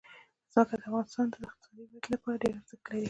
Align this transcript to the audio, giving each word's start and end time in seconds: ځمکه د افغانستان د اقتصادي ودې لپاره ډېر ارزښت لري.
ځمکه 0.53 0.75
د 0.79 0.81
افغانستان 0.87 1.25
د 1.33 1.35
اقتصادي 1.47 1.83
ودې 1.91 2.09
لپاره 2.13 2.41
ډېر 2.43 2.53
ارزښت 2.59 2.85
لري. 2.87 2.99